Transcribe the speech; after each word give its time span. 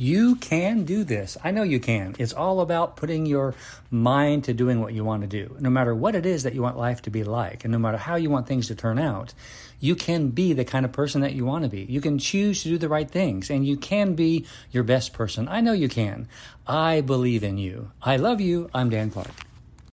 You 0.00 0.36
can 0.36 0.84
do 0.84 1.02
this. 1.02 1.36
I 1.42 1.50
know 1.50 1.64
you 1.64 1.80
can. 1.80 2.14
It's 2.20 2.32
all 2.32 2.60
about 2.60 2.96
putting 2.96 3.26
your 3.26 3.56
mind 3.90 4.44
to 4.44 4.54
doing 4.54 4.80
what 4.80 4.94
you 4.94 5.04
want 5.04 5.22
to 5.22 5.26
do. 5.26 5.56
No 5.58 5.70
matter 5.70 5.92
what 5.92 6.14
it 6.14 6.24
is 6.24 6.44
that 6.44 6.54
you 6.54 6.62
want 6.62 6.78
life 6.78 7.02
to 7.02 7.10
be 7.10 7.24
like, 7.24 7.64
and 7.64 7.72
no 7.72 7.80
matter 7.80 7.96
how 7.98 8.14
you 8.14 8.30
want 8.30 8.46
things 8.46 8.68
to 8.68 8.76
turn 8.76 9.00
out, 9.00 9.34
you 9.80 9.96
can 9.96 10.28
be 10.28 10.52
the 10.52 10.64
kind 10.64 10.84
of 10.84 10.92
person 10.92 11.22
that 11.22 11.32
you 11.32 11.44
want 11.44 11.64
to 11.64 11.68
be. 11.68 11.82
You 11.82 12.00
can 12.00 12.20
choose 12.20 12.62
to 12.62 12.68
do 12.68 12.78
the 12.78 12.88
right 12.88 13.10
things, 13.10 13.50
and 13.50 13.66
you 13.66 13.76
can 13.76 14.14
be 14.14 14.46
your 14.70 14.84
best 14.84 15.12
person. 15.12 15.48
I 15.48 15.60
know 15.60 15.72
you 15.72 15.88
can. 15.88 16.28
I 16.64 17.00
believe 17.00 17.42
in 17.42 17.58
you. 17.58 17.90
I 18.00 18.18
love 18.18 18.40
you. 18.40 18.70
I'm 18.72 18.90
Dan 18.90 19.10
Clark. 19.10 19.47